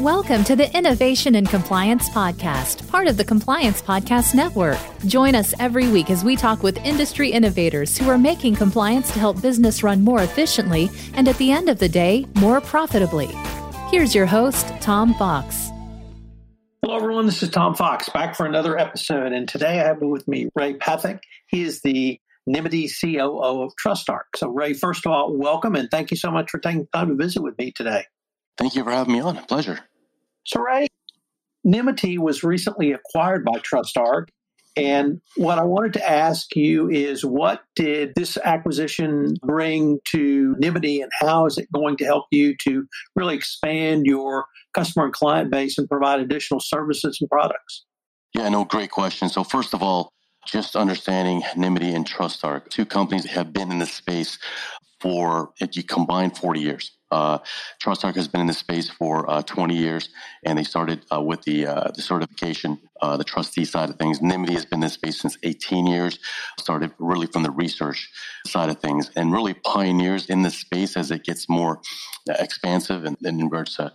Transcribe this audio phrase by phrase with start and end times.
[0.00, 4.76] Welcome to the Innovation and Compliance Podcast, part of the Compliance Podcast Network.
[5.06, 9.20] Join us every week as we talk with industry innovators who are making compliance to
[9.20, 13.28] help business run more efficiently and at the end of the day, more profitably.
[13.88, 15.70] Here's your host, Tom Fox.
[16.82, 17.26] Hello, everyone.
[17.26, 19.32] This is Tom Fox back for another episode.
[19.32, 21.20] And today I have with me Ray Pathak.
[21.46, 22.18] He is the
[22.48, 24.24] Nymity COO of TrustArc.
[24.34, 27.14] So, Ray, first of all, welcome and thank you so much for taking time to
[27.14, 28.06] visit with me today.
[28.56, 29.36] Thank you for having me on.
[29.36, 29.80] A Pleasure.
[30.44, 30.88] So, Ray,
[31.64, 34.28] Nymity was recently acquired by TrustArc.
[34.76, 41.00] And what I wanted to ask you is what did this acquisition bring to Nymity
[41.00, 45.52] and how is it going to help you to really expand your customer and client
[45.52, 47.84] base and provide additional services and products?
[48.34, 49.28] Yeah, no, great question.
[49.28, 50.12] So, first of all,
[50.44, 54.38] just understanding Nymity and TrustArc, two companies that have been in the space
[55.04, 56.92] for, if you combine 40 years.
[57.10, 57.38] Uh,
[57.82, 60.08] TrustArc has been in this space for uh, 20 years,
[60.44, 64.22] and they started uh, with the uh, the certification, uh, the trustee side of things.
[64.22, 66.18] Nymity has been in this space since 18 years.
[66.58, 68.10] Started really from the research
[68.46, 71.82] side of things, and really pioneers in this space as it gets more
[72.26, 73.92] expansive and, and in regards to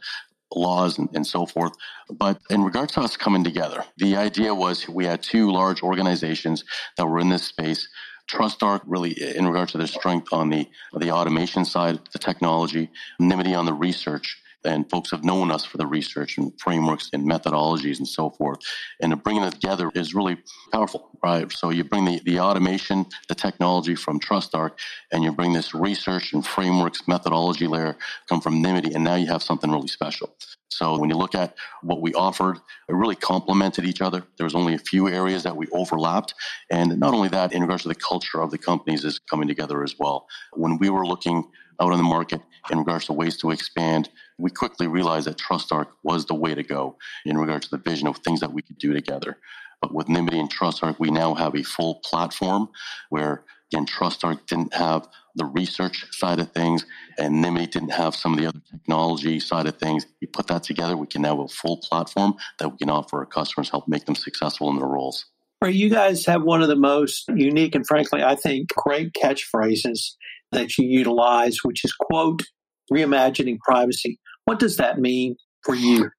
[0.53, 1.73] laws and, and, so forth.
[2.09, 6.63] But in regards to us coming together, the idea was we had two large organizations
[6.97, 7.87] that were in this space
[8.31, 13.53] TrustArc really in regards to their strength on the the automation side, the technology, Nymity
[13.53, 17.97] on the research, and folks have known us for the research and frameworks and methodologies
[17.97, 18.59] and so forth.
[18.99, 20.37] And bringing it together is really
[20.71, 21.51] powerful, right?
[21.51, 24.71] So you bring the, the automation, the technology from TrustArc,
[25.11, 29.27] and you bring this research and frameworks methodology layer come from Nymity, and now you
[29.27, 30.35] have something really special.
[30.69, 32.57] So when you look at what we offered,
[32.87, 34.23] it really complemented each other.
[34.37, 36.35] There was only a few areas that we overlapped.
[36.69, 39.83] And not only that, in regards to the culture of the companies is coming together
[39.83, 40.27] as well.
[40.53, 41.49] When we were looking
[41.79, 42.41] out on the market
[42.71, 46.63] in regards to ways to expand, we quickly realized that TrustArc was the way to
[46.63, 49.37] go in regards to the vision of things that we could do together.
[49.81, 52.69] But with Nymity and TrustArc, we now have a full platform
[53.09, 56.85] where again, TrustArc didn't have the research side of things,
[57.17, 60.05] and Nymity didn't have some of the other technology side of things.
[60.21, 63.19] You put that together, we can now have a full platform that we can offer
[63.19, 65.25] our customers, help make them successful in their roles.
[65.61, 70.13] Well, you guys have one of the most unique and frankly, I think, great catchphrases
[70.51, 72.43] that you utilize, which is quote,
[72.91, 74.19] reimagining privacy.
[74.45, 76.09] What does that mean for you?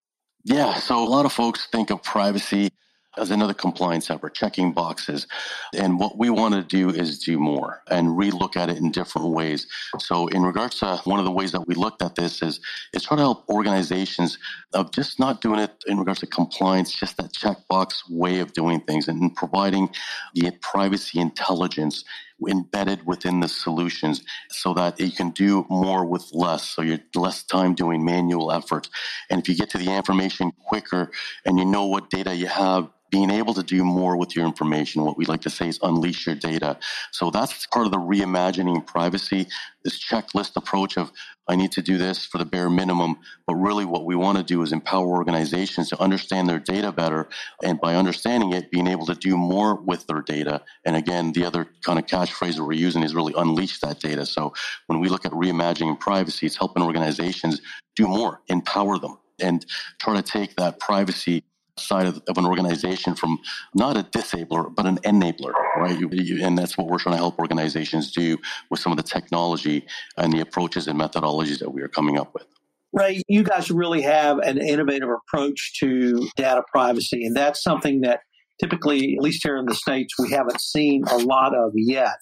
[0.44, 2.70] Yeah, so a lot of folks think of privacy
[3.18, 5.26] as another compliance effort, checking boxes.
[5.74, 9.28] And what we want to do is do more and relook at it in different
[9.28, 9.66] ways.
[9.98, 12.60] So, in regards to one of the ways that we looked at this is
[12.92, 14.38] it's trying to help organizations
[14.74, 18.80] of just not doing it in regards to compliance, just that checkbox way of doing
[18.80, 19.90] things, and providing
[20.34, 22.04] the privacy intelligence
[22.48, 26.62] embedded within the solutions so that you can do more with less.
[26.68, 28.88] So you're less time doing manual effort.
[29.28, 31.10] And if you get to the information quicker
[31.44, 35.04] and you know what data you have being able to do more with your information.
[35.04, 36.78] What we like to say is unleash your data.
[37.10, 39.48] So that's part of the reimagining privacy,
[39.84, 41.12] this checklist approach of
[41.48, 43.16] I need to do this for the bare minimum.
[43.46, 47.28] But really, what we want to do is empower organizations to understand their data better.
[47.62, 50.62] And by understanding it, being able to do more with their data.
[50.84, 54.26] And again, the other kind of catchphrase that we're using is really unleash that data.
[54.26, 54.52] So
[54.86, 57.60] when we look at reimagining privacy, it's helping organizations
[57.96, 59.66] do more, empower them, and
[59.98, 61.42] try to take that privacy
[61.80, 63.38] side of, of, an organization from
[63.74, 65.98] not a disabler but an enabler right?
[65.98, 68.38] You, you, and that's what we're trying to help organizations do
[68.70, 69.86] with some of the technology
[70.16, 72.46] and the approaches and methodologies that we are coming up with.
[72.92, 78.20] Ray, you guys really have an innovative approach to data privacy, and that's something that
[78.60, 82.16] typically, at least here in the States, we haven't seen a lot of yet.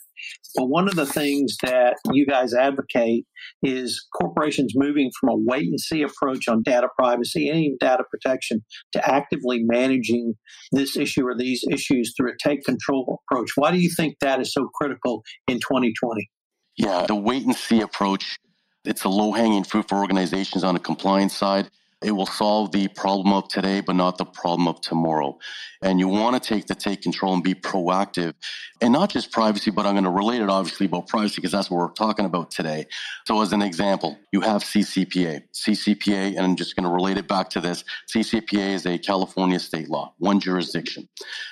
[0.56, 3.24] But one of the things that you guys advocate
[3.62, 8.64] is corporations moving from a wait and see approach on data privacy and data protection
[8.92, 10.34] to actively managing
[10.72, 13.50] this issue or these issues through a take control approach.
[13.54, 16.28] Why do you think that is so critical in 2020?
[16.76, 18.38] Yeah, the wait and see approach,
[18.84, 21.68] it's a low hanging fruit for organizations on the compliance side.
[22.00, 25.36] It will solve the problem of today, but not the problem of tomorrow.
[25.82, 28.34] And you want to take the take control and be proactive
[28.80, 31.70] and not just privacy, but I'm going to relate it obviously about privacy because that's
[31.70, 32.86] what we're talking about today.
[33.26, 35.42] So as an example, you have CCPA.
[35.52, 37.82] CCPA, and I'm just going to relate it back to this.
[38.14, 41.08] CCPA is a California state law, one jurisdiction.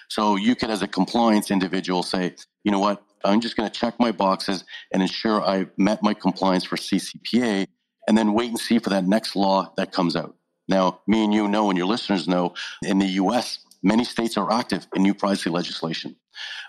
[0.09, 3.03] So you could, as a compliance individual, say, you know what?
[3.25, 7.67] I'm just going to check my boxes and ensure I've met my compliance for CCPA
[8.07, 10.36] and then wait and see for that next law that comes out.
[10.69, 14.51] Now, me and you know, and your listeners know, in the US, many states are
[14.51, 16.17] active in new privacy legislation.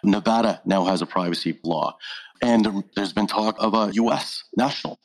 [0.03, 1.97] Nevada now has a privacy law,
[2.41, 4.99] and there's been talk of a US national.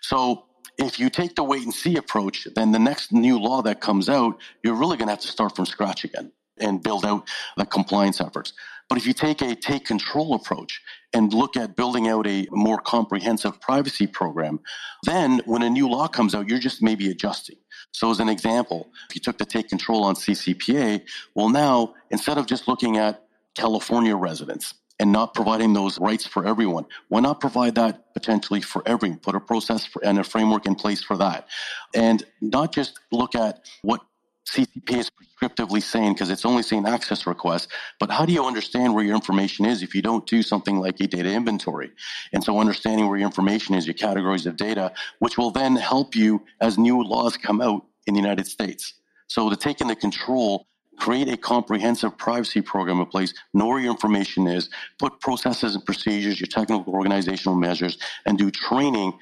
[0.00, 0.46] So
[0.78, 4.08] if you take the wait and see approach, then the next new law that comes
[4.08, 7.66] out, you're really going to have to start from scratch again and build out the
[7.66, 8.52] compliance efforts.
[8.88, 10.80] But if you take a take control approach
[11.12, 14.60] and look at building out a more comprehensive privacy program,
[15.04, 17.56] then when a new law comes out, you're just maybe adjusting.
[17.92, 21.02] So, as an example, if you took the take control on CCPA,
[21.34, 26.46] well, now instead of just looking at California residents and not providing those rights for
[26.46, 29.18] everyone, why not provide that potentially for everyone?
[29.18, 31.48] Put a process for, and a framework in place for that.
[31.94, 34.00] And not just look at what
[34.48, 38.94] CCP is prescriptively saying because it's only saying access requests, but how do you understand
[38.94, 41.90] where your information is if you don't do something like a data inventory?
[42.32, 46.14] And so understanding where your information is, your categories of data, which will then help
[46.14, 48.94] you as new laws come out in the United States.
[49.26, 50.66] So to take in the control,
[50.96, 55.84] create a comprehensive privacy program in place, know where your information is, put processes and
[55.84, 59.12] procedures, your technical organizational measures, and do training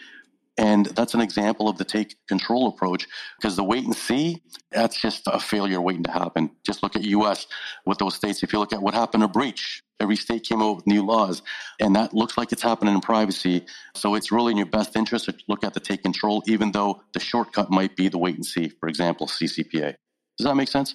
[0.56, 3.08] and that's an example of the take control approach
[3.38, 6.50] because the wait and see, that's just a failure waiting to happen.
[6.64, 7.46] Just look at US
[7.86, 8.42] with those states.
[8.42, 11.42] If you look at what happened to breach, every state came out with new laws
[11.80, 13.66] and that looks like it's happening in privacy.
[13.96, 17.02] So it's really in your best interest to look at the take control, even though
[17.14, 19.94] the shortcut might be the wait and see, for example, CCPA.
[20.38, 20.94] Does that make sense?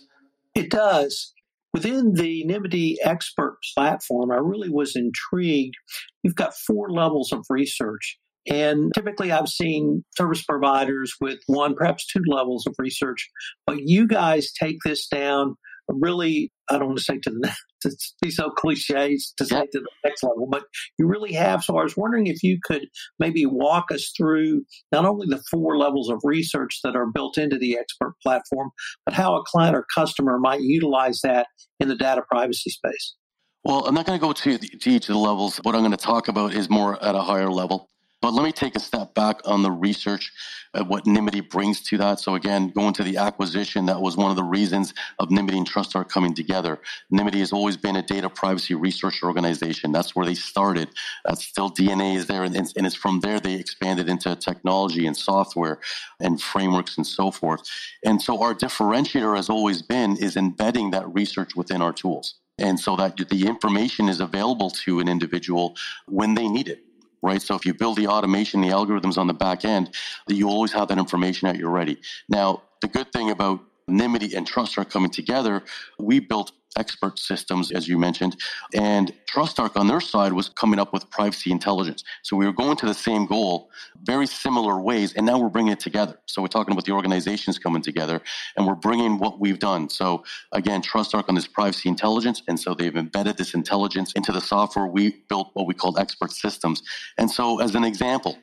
[0.56, 1.34] It does.
[1.74, 5.76] Within the Nymity expert platform, I really was intrigued.
[6.24, 8.18] You've got four levels of research.
[8.50, 13.30] And typically, I've seen service providers with one, perhaps two levels of research,
[13.68, 15.56] but you guys take this down
[15.94, 17.92] really, I don't want to say to the to
[18.22, 20.63] be so cliches to say to the next level, but
[20.98, 21.63] you really have.
[21.63, 22.88] So I was wondering if you could
[23.19, 27.57] maybe walk us through not only the four levels of research that are built into
[27.57, 28.72] the expert platform,
[29.06, 31.48] but how a client or customer might utilize that
[31.80, 33.16] in the data privacy space.
[33.63, 35.57] Well, I'm not going to go to, to each of the levels.
[35.57, 37.90] What I'm going to talk about is more at a higher level.
[38.21, 40.31] But let me take a step back on the research
[40.74, 42.19] of what Nymity brings to that.
[42.19, 45.69] So again, going to the acquisition, that was one of the reasons of Nymity and
[45.69, 46.80] TrustArc coming together.
[47.10, 49.94] Nymity has always been a data privacy research organization.
[49.94, 50.89] That's where they started.
[51.24, 52.44] That's still DNA is there.
[52.44, 55.80] And, and it's from there they expanded into technology and software
[56.19, 57.62] and frameworks and so forth.
[58.04, 62.36] And so our differentiator has always been is embedding that research within our tools.
[62.57, 65.77] And so that the information is available to an individual
[66.07, 66.83] when they need it
[67.21, 67.42] right?
[67.42, 69.94] So if you build the automation, the algorithms on the back end,
[70.27, 71.98] you always have that information at your ready.
[72.27, 75.63] Now, the good thing about Nymity and TrustArc coming together,
[75.98, 78.36] we built expert systems, as you mentioned,
[78.74, 82.04] and TrustArc on their side was coming up with privacy intelligence.
[82.24, 83.69] So we were going to the same goal,
[84.04, 86.18] very similar ways, and now we're bringing it together.
[86.25, 88.21] So we're talking about the organizations coming together,
[88.56, 89.89] and we're bringing what we've done.
[89.89, 94.42] So again, TrustArc on this privacy intelligence, and so they've embedded this intelligence into the
[94.42, 94.88] software.
[94.88, 96.81] We built what we called expert systems.
[97.18, 98.38] And so as an example,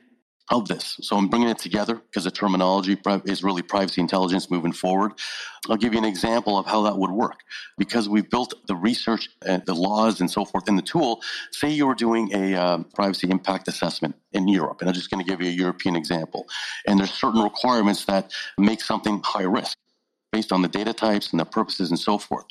[0.49, 0.97] of this.
[1.01, 5.11] So I'm bringing it together because the terminology is really privacy intelligence moving forward.
[5.69, 7.41] I'll give you an example of how that would work.
[7.77, 11.21] Because we've built the research and the laws and so forth in the tool,
[11.51, 15.23] say you were doing a uh, privacy impact assessment in Europe, and I'm just going
[15.23, 16.45] to give you a European example.
[16.85, 19.77] And there's certain requirements that make something high risk
[20.31, 22.45] based on the data types and the purposes and so forth.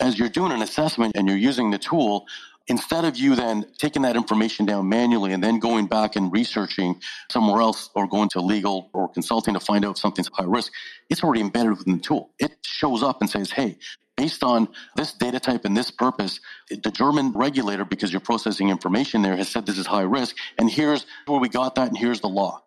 [0.00, 2.26] As you're doing an assessment and you're using the tool,
[2.68, 7.00] instead of you then taking that information down manually and then going back and researching
[7.30, 10.72] somewhere else or going to legal or consulting to find out if something's high risk,
[11.08, 12.30] it's already embedded within the tool.
[12.38, 13.78] It shows up and says, hey,
[14.16, 19.22] based on this data type and this purpose, the German regulator, because you're processing information
[19.22, 20.36] there, has said this is high risk.
[20.58, 22.62] And here's where we got that, and here's the law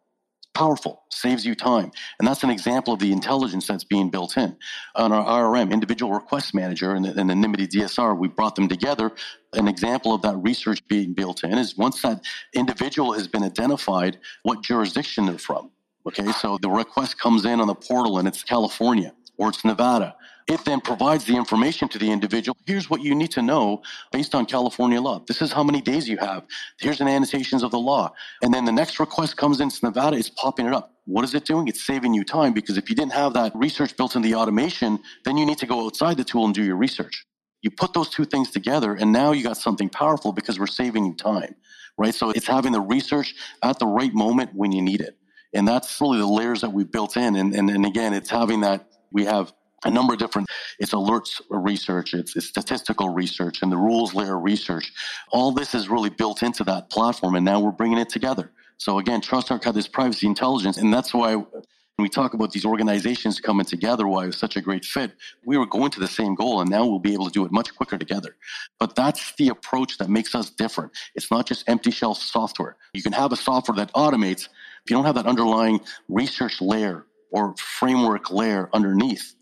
[0.54, 1.92] powerful, saves you time.
[2.20, 4.56] And that's an example of the intelligence that's being built in.
[4.96, 8.68] On our IRM, Individual Request Manager, and the, and the Nymity DSR, we brought them
[8.68, 9.12] together.
[9.54, 12.22] An example of that research being built in is once that
[12.54, 15.72] individual has been identified, what jurisdiction they're from.
[16.06, 20.16] Okay, so the request comes in on the portal and it's California or it's Nevada
[20.48, 22.58] it then provides the information to the individual.
[22.66, 23.82] Here's what you need to know
[24.12, 25.24] based on California law.
[25.28, 26.46] This is how many days you have.
[26.80, 28.14] Here's an annotations of the law.
[28.42, 30.94] And then the next request comes in to Nevada, it's popping it up.
[31.06, 31.68] What is it doing?
[31.68, 35.00] It's saving you time because if you didn't have that research built in the automation,
[35.26, 37.26] then you need to go outside the tool and do your research.
[37.62, 41.06] You put those two things together and now you got something powerful because we're saving
[41.06, 41.56] you time,
[41.98, 42.14] right?
[42.14, 45.18] So it's having the research at the right moment when you need it.
[45.54, 47.36] And that's really the layers that we've built in.
[47.36, 49.54] And, and, and again, it's having that we have
[49.86, 50.48] a number of different
[50.80, 54.92] it's alerts research it's, it's, statistical research and the rules layer research.
[55.32, 58.52] All this is really built into that platform and now we're bringing it together.
[58.78, 62.66] So again trustarc had this privacy intelligence and that's why when we talk about these
[62.66, 65.12] organizations coming together why it was such a great fit
[65.46, 67.52] we were going to the same goal and now we'll be able to do it
[67.52, 68.36] much quicker together.
[68.80, 70.92] But that's the approach that makes us different.
[71.16, 72.78] It's not just empty shelf software.
[72.94, 74.50] You can have a software that automates
[74.84, 79.34] if you don't have that underlying research layer or framework layer underneath,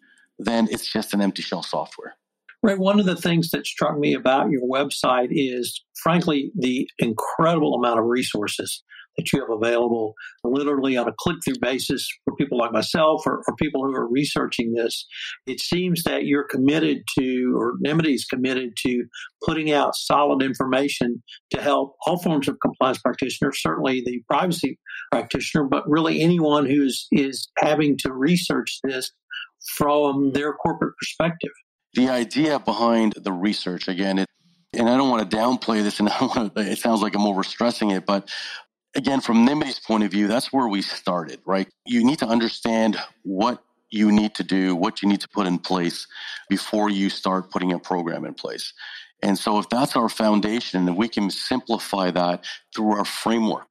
[0.46, 2.16] then it's just an empty shell software.
[2.64, 2.78] Right.
[2.78, 8.00] One of the things that struck me about your website is, frankly, the incredible amount
[8.00, 8.84] of resources
[9.18, 13.44] that you have available literally on a click through basis for people like myself or,
[13.48, 15.06] or, people who are researching this.
[15.46, 19.04] It seems that you're committed to, or Nymity is committed to
[19.46, 21.22] putting out solid information
[21.52, 24.80] to help all forms of compliance practitioners, certainly the privacy
[25.12, 29.12] practitioner, but really anyone who is, is having to research this
[29.78, 31.52] from their corporate perspective.
[31.94, 34.28] The idea behind the research, again, it,
[34.74, 38.06] and I don't want to downplay this, and to, it sounds like I'm overstressing it,
[38.06, 38.30] but
[38.96, 41.68] again, from Nymity's point of view, that's where we started, right?
[41.86, 45.60] You need to understand what you need to do, what you need to put in
[45.60, 46.08] place
[46.50, 48.74] before you start putting a program in place.
[49.22, 53.68] And so, if that's our foundation and we can simplify that through our framework,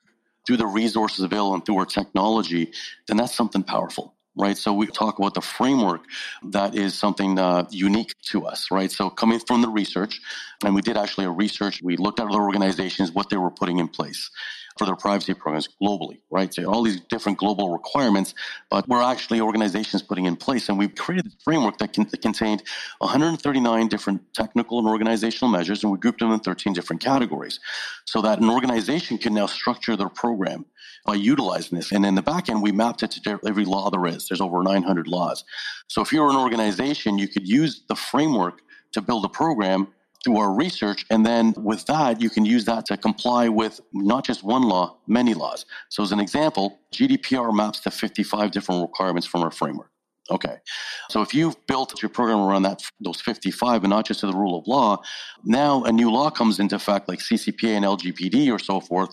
[0.46, 2.72] through the resources available, and through our technology,
[3.08, 4.56] then that's something powerful right?
[4.56, 6.02] So we talk about the framework
[6.44, 8.90] that is something uh, unique to us, right?
[8.90, 10.20] So coming from the research,
[10.64, 13.78] and we did actually a research, we looked at other organizations, what they were putting
[13.78, 14.30] in place
[14.78, 16.52] for their privacy programs globally, right?
[16.52, 18.34] So all these different global requirements,
[18.70, 20.68] but we're actually organizations putting in place.
[20.68, 22.62] And we've created a framework that, can, that contained
[22.98, 27.60] 139 different technical and organizational measures, and we grouped them in 13 different categories
[28.04, 30.64] so that an organization can now structure their program
[31.04, 31.92] by utilizing this.
[31.92, 34.28] And in the back end, we mapped it to every law there is.
[34.28, 35.44] There's over 900 laws.
[35.88, 38.60] So if you're an organization, you could use the framework
[38.92, 39.88] to build a program
[40.24, 41.06] through our research.
[41.10, 44.98] And then with that, you can use that to comply with not just one law,
[45.06, 45.64] many laws.
[45.88, 49.90] So as an example, GDPR maps to 55 different requirements from our framework.
[50.30, 50.58] Okay.
[51.08, 54.32] So if you've built your program around that those 55 and not just to the
[54.32, 55.02] rule of law,
[55.44, 59.10] now a new law comes into effect like CCPA and LGPD or so forth.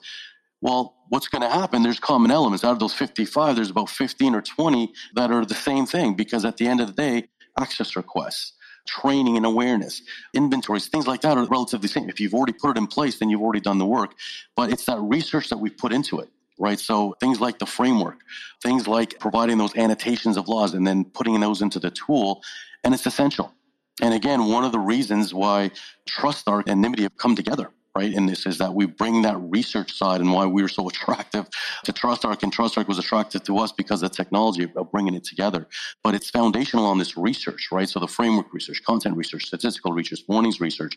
[0.61, 1.83] Well, what's going to happen?
[1.83, 2.63] There's common elements.
[2.63, 6.45] Out of those 55, there's about 15 or 20 that are the same thing because
[6.45, 7.27] at the end of the day,
[7.59, 8.53] access requests,
[8.87, 10.01] training and awareness,
[10.33, 12.09] inventories, things like that are relatively same.
[12.09, 14.15] If you've already put it in place, then you've already done the work.
[14.55, 16.79] But it's that research that we've put into it, right?
[16.79, 18.19] So things like the framework,
[18.63, 22.41] things like providing those annotations of laws and then putting those into the tool,
[22.83, 23.53] and it's essential.
[24.01, 25.71] And again, one of the reasons why
[26.07, 28.13] TrustArc and Nymity have come together right?
[28.13, 31.47] And this is that we bring that research side and why we were so attractive
[31.83, 35.23] to TrustArc and TrustArc was attractive to us because of the technology of bringing it
[35.23, 35.67] together.
[36.03, 37.89] But it's foundational on this research, right?
[37.89, 40.95] So the framework research, content research, statistical research, warnings research.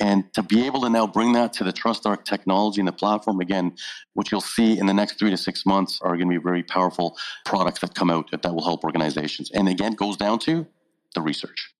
[0.00, 3.40] And to be able to now bring that to the TrustArc technology and the platform,
[3.40, 3.76] again,
[4.14, 6.62] what you'll see in the next three to six months are going to be very
[6.62, 9.50] powerful products that come out that, that will help organizations.
[9.50, 10.66] And again, goes down to
[11.14, 11.74] the research.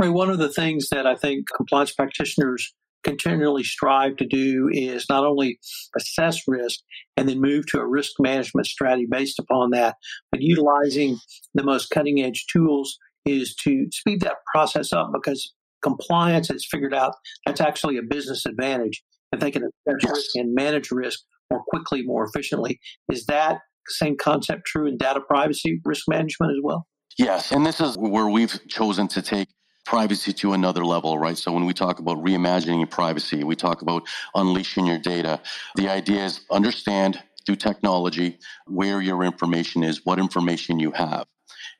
[0.00, 0.10] Right.
[0.10, 2.72] One of the things that I think compliance practitioners
[3.04, 5.58] continually strive to do is not only
[5.96, 6.80] assess risk
[7.16, 9.96] and then move to a risk management strategy based upon that,
[10.30, 11.18] but utilizing
[11.54, 15.52] the most cutting edge tools is to speed that process up because
[15.82, 17.14] compliance has figured out
[17.46, 19.02] that's actually a business advantage
[19.32, 20.10] if they can assess yes.
[20.10, 22.80] risk and manage risk more quickly, more efficiently.
[23.12, 26.86] Is that same concept true in data privacy risk management as well?
[27.18, 29.48] Yes, and this is where we've chosen to take
[29.88, 31.38] privacy to another level, right?
[31.38, 34.02] So when we talk about reimagining privacy, we talk about
[34.34, 35.40] unleashing your data.
[35.76, 41.24] The idea is understand through technology where your information is, what information you have.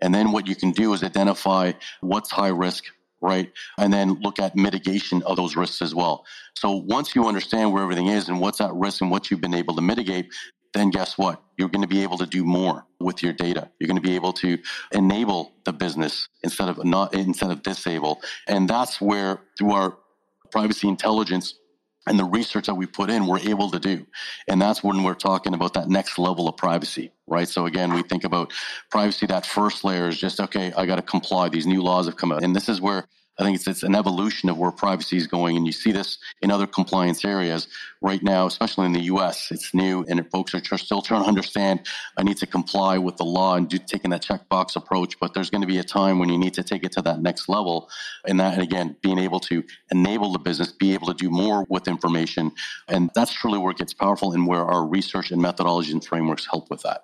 [0.00, 2.85] And then what you can do is identify what's high risk,
[3.21, 3.53] right?
[3.77, 6.25] And then look at mitigation of those risks as well.
[6.55, 9.53] So once you understand where everything is and what's at risk and what you've been
[9.53, 10.33] able to mitigate,
[10.75, 11.43] then guess what?
[11.57, 13.71] You're going to be able to do more with your data.
[13.79, 14.59] You're going to be able to
[14.93, 18.21] enable the business instead of not instead of disable.
[18.47, 19.99] And that's where through our
[20.51, 21.55] privacy intelligence
[22.07, 24.07] and the research that we put in, we're able to do.
[24.49, 27.49] And that's when we're talking about that next level of privacy, right?
[27.49, 28.53] So again, we think about
[28.91, 29.27] privacy.
[29.27, 31.49] That first layer is just, okay, I got to comply.
[31.51, 32.43] These new laws have come out.
[32.43, 33.07] And this is where
[33.38, 35.57] I think it's, it's an evolution of where privacy is going.
[35.57, 37.68] And you see this in other compliance areas
[38.00, 39.50] right now, especially in the US.
[39.52, 43.25] It's new and folks are still trying to understand I need to comply with the
[43.25, 45.21] law and do, taking that checkbox approach.
[45.21, 47.21] But there's going to be a time when you need to take it to that
[47.21, 47.88] next level.
[48.26, 51.64] And that, and again, being able to enable the business, be able to do more
[51.68, 52.52] with information.
[52.88, 56.47] And that's truly where it gets powerful and where our research and methodology and frameworks
[56.50, 57.02] help with that.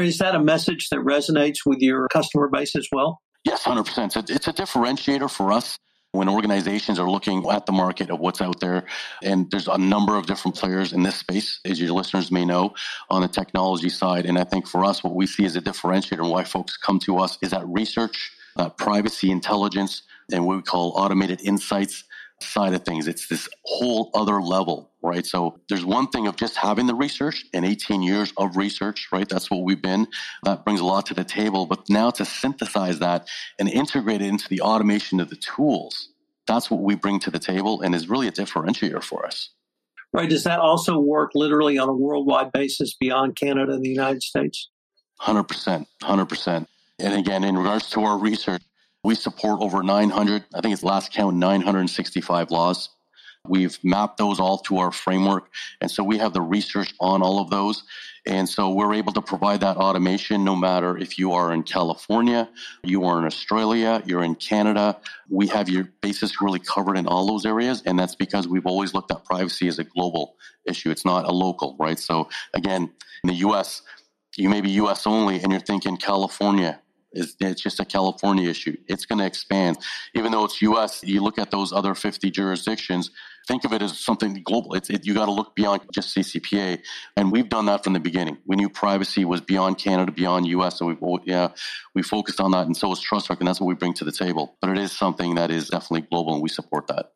[0.00, 3.20] Is that a message that resonates with your customer base as well?
[3.44, 4.30] Yes, 100%.
[4.30, 5.78] It's a differentiator for us
[6.12, 8.84] when organizations are looking at the market of what's out there.
[9.22, 12.74] And there's a number of different players in this space, as your listeners may know,
[13.08, 14.26] on the technology side.
[14.26, 16.98] And I think for us, what we see as a differentiator and why folks come
[17.00, 22.04] to us is that research, that privacy intelligence, and what we call automated insights
[22.40, 23.06] side of things.
[23.06, 25.24] It's this whole other level right?
[25.24, 29.28] So there's one thing of just having the research and 18 years of research, right?
[29.28, 30.06] That's what we've been.
[30.44, 31.66] That brings a lot to the table.
[31.66, 33.28] But now to synthesize that
[33.58, 36.08] and integrate it into the automation of the tools,
[36.46, 39.50] that's what we bring to the table and is really a differentiator for us.
[40.12, 40.28] Right.
[40.28, 44.68] Does that also work literally on a worldwide basis beyond Canada and the United States?
[45.20, 45.86] 100%.
[46.02, 46.66] 100%.
[46.98, 48.62] And again, in regards to our research,
[49.04, 52.90] we support over 900, I think it's last count, 965 laws
[53.48, 55.50] We've mapped those all to our framework.
[55.80, 57.84] And so we have the research on all of those.
[58.26, 62.50] And so we're able to provide that automation no matter if you are in California,
[62.84, 64.98] you are in Australia, you're in Canada.
[65.30, 67.82] We have your basis really covered in all those areas.
[67.86, 70.90] And that's because we've always looked at privacy as a global issue.
[70.90, 71.98] It's not a local, right?
[71.98, 72.92] So again,
[73.24, 73.82] in the US,
[74.36, 76.80] you may be US only and you're thinking California,
[77.12, 78.76] it's, it's just a California issue.
[78.86, 79.78] It's going to expand.
[80.14, 83.10] Even though it's U.S., you look at those other 50 jurisdictions,
[83.48, 84.74] think of it as something global.
[84.74, 86.80] It's, it, you got to look beyond just CCPA.
[87.16, 88.38] And we've done that from the beginning.
[88.46, 91.48] We knew privacy was beyond Canada, beyond U.S., so we yeah,
[91.94, 92.66] we focused on that.
[92.66, 94.56] And so is TrustArc, and that's what we bring to the table.
[94.60, 97.12] But it is something that is definitely global, and we support that.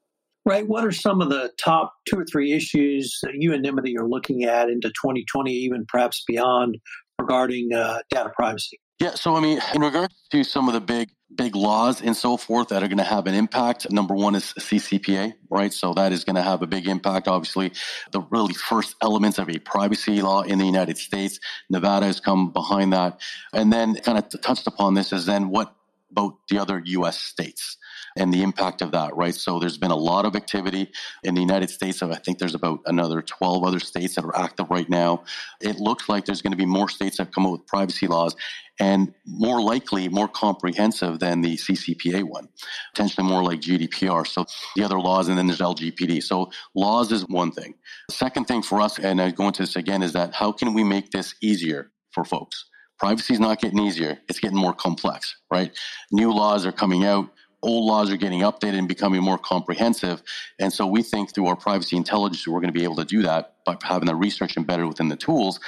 [0.46, 0.68] Right.
[0.68, 4.06] What are some of the top two or three issues that you and Nymity are
[4.06, 6.76] looking at into 2020, even perhaps beyond,
[7.18, 8.78] regarding uh, data privacy?
[9.04, 12.38] Yeah, so I mean, in regards to some of the big big laws and so
[12.38, 15.75] forth that are going to have an impact, number one is CCPA, right?
[15.75, 17.28] So that is going to have a big impact.
[17.28, 17.73] Obviously,
[18.12, 22.50] the really first elements of a privacy law in the United States, Nevada has come
[22.50, 23.20] behind that,
[23.52, 25.75] and then kind of touched upon this is then what
[26.11, 27.18] about the other U.S.
[27.18, 27.76] states?
[28.16, 29.35] And the impact of that, right?
[29.35, 30.90] So there's been a lot of activity
[31.25, 32.02] in the United States.
[32.02, 35.25] I think there's about another 12 other states that are active right now.
[35.61, 38.37] It looks like there's going to be more states that come up with privacy laws
[38.80, 42.49] and more likely more comprehensive than the CCPA one,
[42.92, 44.26] potentially more like GDPR.
[44.26, 44.44] So
[44.76, 46.23] the other laws, and then there's LGPD.
[46.23, 47.75] So laws is one thing.
[48.11, 50.83] Second thing for us, and I go into this again, is that how can we
[50.83, 52.66] make this easier for folks?
[52.99, 55.76] Privacy is not getting easier; it's getting more complex, right?
[56.12, 57.28] New laws are coming out
[57.64, 60.23] old laws are getting updated and becoming more comprehensive.
[60.58, 63.23] And so we think through our privacy intelligence, we're going to be able to do
[63.23, 65.58] that by having the research embedded within the tools.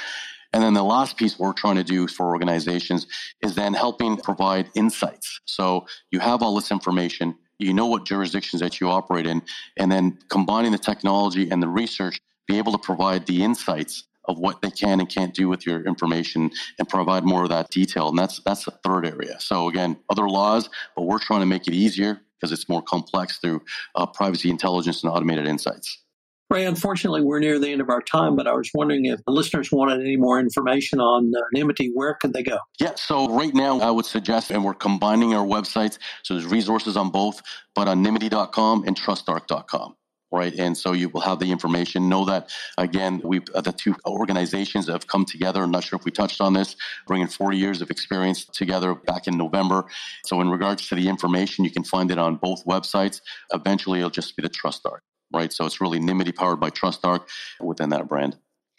[0.52, 3.06] And then the last piece we're trying to do for organizations
[3.42, 5.40] is then helping provide insights.
[5.44, 9.42] So you have all this information, you know what jurisdictions that you operate in,
[9.76, 14.38] and then combining the technology and the research, be able to provide the insights of
[14.38, 18.08] what they can and can't do with your information and provide more of that detail.
[18.08, 19.40] And that's that's the third area.
[19.40, 23.38] So again, other laws, but we're trying to make it easier because it's more complex
[23.38, 23.62] through
[23.94, 26.02] uh, privacy intelligence and automated insights.
[26.48, 29.32] Ray, unfortunately, we're near the end of our time, but I was wondering if the
[29.32, 32.58] listeners wanted any more information on uh, Nymity, where could they go?
[32.78, 36.96] Yeah, so right now I would suggest, and we're combining our websites, so there's resources
[36.96, 37.42] on both,
[37.74, 39.96] but on Nymity.com and TrustArc.com
[40.32, 40.54] right?
[40.58, 42.08] And so you will have the information.
[42.08, 45.62] Know that again, we uh, the two organizations have come together.
[45.62, 49.26] I'm not sure if we touched on this, bringing 40 years of experience together back
[49.26, 49.86] in November.
[50.24, 53.20] So in regards to the information, you can find it on both websites.
[53.52, 54.98] Eventually, it'll just be the Trust TrustArc,
[55.32, 55.52] right?
[55.52, 57.22] So it's really Nymity powered by Trust TrustArc
[57.60, 58.36] within that brand,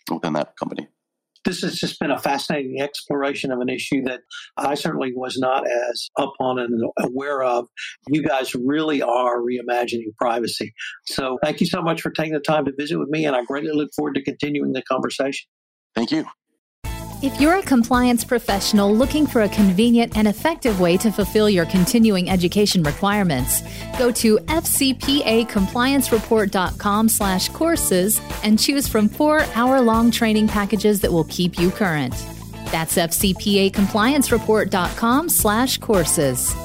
[0.09, 0.87] within that company
[1.45, 4.21] this has just been a fascinating exploration of an issue that
[4.57, 7.67] I certainly was not as up on and aware of.
[8.09, 10.73] You guys really are reimagining privacy.
[11.05, 13.43] So thank you so much for taking the time to visit with me, and I
[13.43, 15.47] greatly look forward to continuing the conversation.
[15.95, 16.25] Thank you.
[17.23, 21.65] If you're a compliance professional looking for a convenient and effective way to fulfill your
[21.65, 23.63] continuing education requirements,
[23.97, 31.57] go to fcpacompliancereport.com slash courses and choose from four hour-long training packages that will keep
[31.57, 32.13] you current.
[32.65, 36.55] That's fcpacompliancereport.com slash courses.